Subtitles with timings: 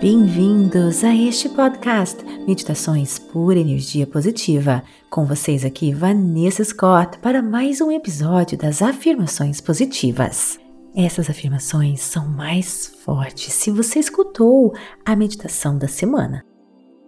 [0.00, 4.80] Bem-vindos a este podcast Meditações por Energia Positiva.
[5.10, 10.56] Com vocês aqui, Vanessa Scott, para mais um episódio das afirmações positivas.
[10.94, 14.72] Essas afirmações são mais fortes se você escutou
[15.04, 16.44] a meditação da semana.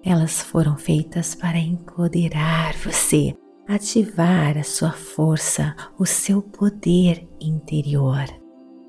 [0.05, 3.37] Elas foram feitas para empoderar você,
[3.69, 8.25] ativar a sua força, o seu poder interior.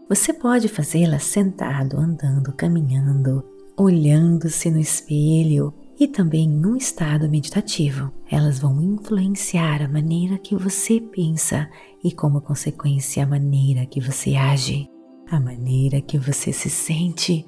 [0.10, 8.11] Você pode fazê-las sentado, andando, caminhando, olhando-se no espelho e também em um estado meditativo.
[8.30, 11.70] Elas vão influenciar a maneira que você pensa
[12.04, 14.89] e, como consequência, a maneira que você age,
[15.30, 17.46] a maneira que você se sente,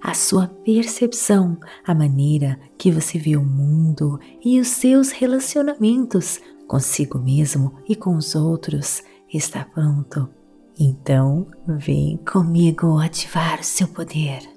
[0.00, 7.18] a sua percepção, a maneira que você vê o mundo e os seus relacionamentos consigo
[7.18, 9.02] mesmo e com os outros.
[9.32, 10.28] Está pronto?
[10.78, 14.55] Então, vem comigo ativar o seu poder.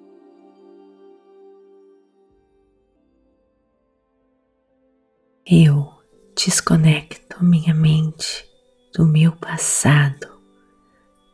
[5.52, 5.92] Eu
[6.36, 8.48] desconecto minha mente
[8.94, 10.40] do meu passado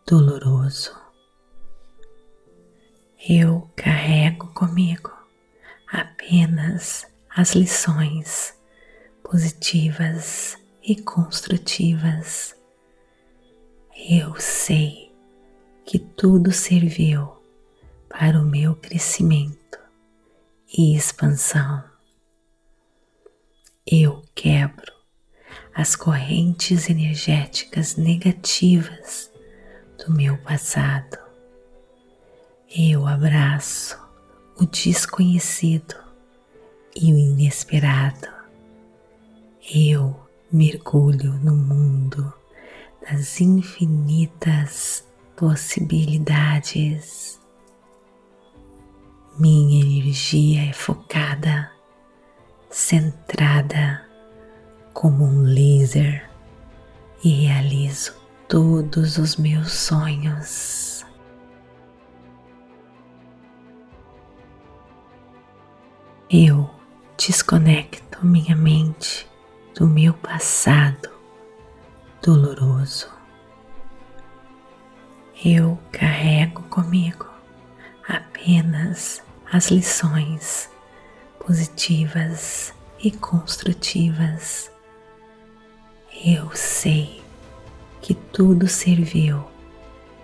[0.08, 0.96] doloroso.
[3.28, 5.12] Eu carrego comigo
[5.92, 8.58] apenas as lições
[9.22, 12.56] positivas e construtivas.
[14.10, 15.14] Eu sei
[15.86, 17.34] que tudo serviu
[18.08, 19.78] para o meu crescimento
[20.78, 21.95] e expansão
[23.88, 24.92] eu quebro
[25.72, 29.32] as correntes energéticas negativas
[30.00, 31.20] do meu passado.
[32.76, 33.96] Eu abraço
[34.60, 35.94] o desconhecido
[36.96, 38.28] e o inesperado.
[39.72, 40.20] Eu
[40.52, 42.34] mergulho no mundo
[43.08, 45.06] das infinitas
[45.36, 47.40] possibilidades.
[49.38, 51.75] Minha energia é focada
[52.70, 54.06] centrada
[54.94, 56.30] como um laser
[57.24, 58.14] e realizo
[58.48, 61.06] todos os meus sonhos.
[66.30, 66.70] Eu
[67.18, 69.30] desconecto minha mente
[69.76, 71.10] do meu passado
[72.22, 73.10] doloroso.
[75.44, 77.28] Eu carrego comigo
[78.08, 79.22] apenas
[79.52, 80.70] as lições
[81.46, 84.72] positivas e construtivas.
[86.26, 87.22] Eu sei
[88.02, 89.46] que tudo serviu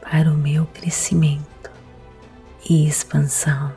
[0.02, 1.70] para o meu crescimento
[2.68, 3.72] e expansão.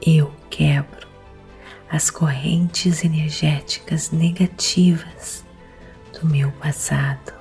[0.00, 1.06] Eu quebro
[1.90, 5.44] as correntes energéticas negativas
[6.18, 7.34] do meu passado.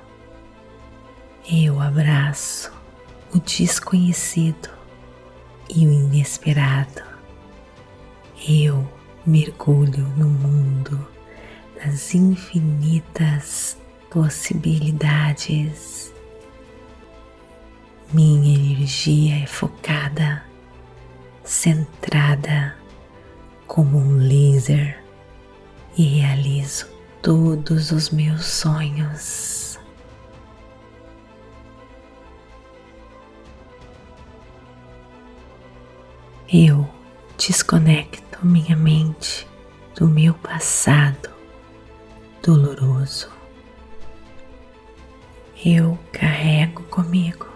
[1.49, 2.69] Eu abraço
[3.33, 4.69] o desconhecido
[5.69, 7.12] e o inesperado
[8.47, 8.87] eu
[9.25, 11.07] mergulho no mundo
[11.75, 13.77] das infinitas
[14.09, 16.13] possibilidades.
[18.11, 20.43] Minha energia é focada,
[21.43, 22.75] centrada
[23.65, 25.01] como um laser
[25.97, 26.87] e realizo
[27.21, 29.79] todos os meus sonhos.
[36.51, 36.87] Eu
[37.37, 39.47] desconecto minha mente
[39.95, 41.29] do meu passado
[42.41, 43.31] doloroso.
[45.65, 47.47] Eu carrego comigo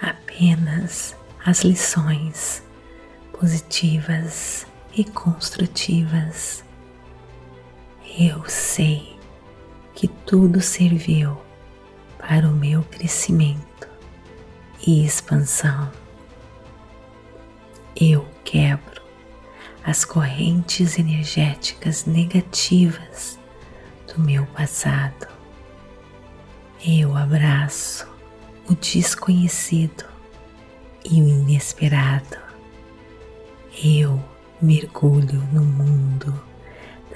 [0.00, 2.62] apenas as lições
[3.38, 6.64] positivas e construtivas.
[8.18, 9.18] Eu sei
[9.94, 11.36] que tudo serviu
[12.18, 13.88] para o meu crescimento
[14.86, 15.92] e expansão.
[17.94, 18.95] Eu quebro
[19.86, 23.38] as correntes energéticas negativas
[24.08, 25.28] do meu passado.
[26.84, 28.04] Eu abraço
[28.68, 30.04] o desconhecido
[31.08, 32.36] e o inesperado.
[33.80, 34.20] Eu
[34.60, 36.34] mergulho no mundo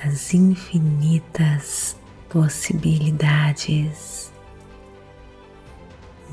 [0.00, 1.96] das infinitas
[2.28, 4.32] possibilidades.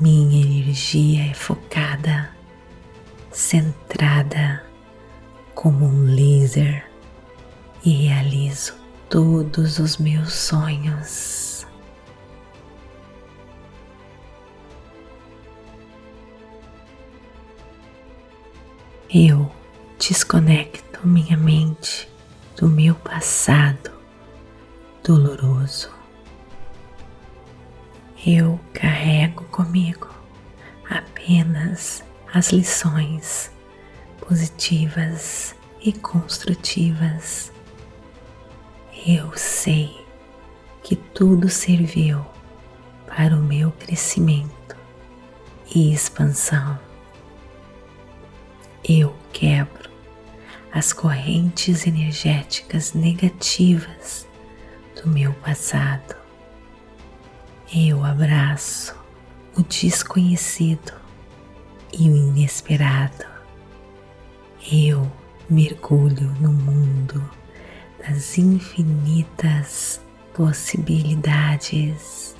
[0.00, 2.30] Minha energia é focada,
[3.32, 4.67] centrada
[5.58, 6.88] como um laser
[7.84, 8.76] e realizo
[9.10, 11.66] todos os meus sonhos.
[19.12, 19.50] Eu
[19.98, 22.08] desconecto minha mente
[22.56, 23.90] do meu passado
[25.02, 25.90] doloroso.
[28.24, 30.08] Eu carrego comigo
[30.88, 33.57] apenas as lições
[34.28, 37.50] positivas e construtivas.
[39.06, 40.06] Eu sei
[40.82, 42.22] que tudo serviu
[43.06, 44.76] para o meu crescimento
[45.74, 46.78] e expansão.
[48.86, 49.88] Eu quebro
[50.72, 54.28] as correntes energéticas negativas
[54.94, 56.14] do meu passado.
[57.74, 58.94] Eu abraço
[59.56, 60.92] o desconhecido
[61.98, 63.37] e o inesperado.
[64.70, 65.10] Eu
[65.48, 67.28] mergulho no mundo
[67.98, 70.00] das infinitas
[70.34, 72.36] possibilidades.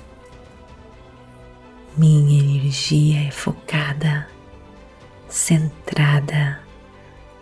[1.97, 4.27] Minha energia é focada,
[5.27, 6.61] centrada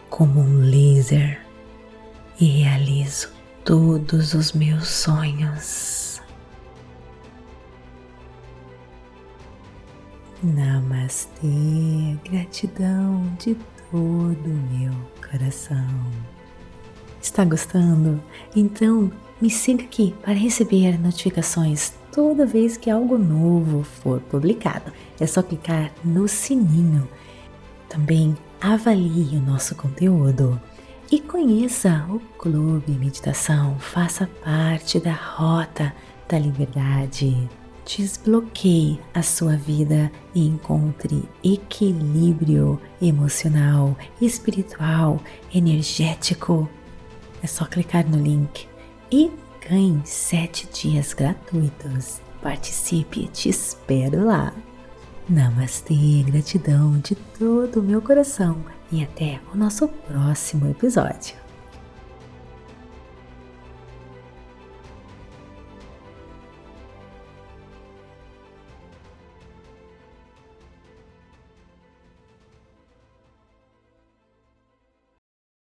[0.10, 1.42] como um laser
[2.40, 3.30] e realizo
[3.64, 6.17] todos os meus sonhos.
[10.44, 13.56] Namastê, gratidão de
[13.90, 14.94] todo o meu
[15.30, 15.88] coração.
[17.20, 18.22] Está gostando?
[18.56, 19.12] Então
[19.42, 24.94] me siga aqui para receber notificações toda vez que algo novo for publicado.
[25.20, 27.08] É só clicar no sininho.
[27.90, 30.62] Também avalie o nosso conteúdo
[31.12, 33.80] e conheça o Clube Meditação.
[33.80, 35.94] Faça parte da Rota
[36.30, 37.50] da Liberdade.
[37.88, 45.22] Desbloqueie a sua vida e encontre equilíbrio emocional, espiritual,
[45.56, 46.70] energético.
[47.42, 48.68] É só clicar no link
[49.10, 49.32] e
[49.70, 52.20] ganhe sete dias gratuitos.
[52.42, 54.54] Participe, te espero lá.
[55.30, 61.47] Namastê, gratidão de todo o meu coração e até o nosso próximo episódio.